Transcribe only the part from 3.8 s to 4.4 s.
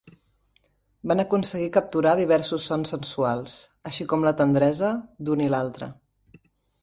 així com la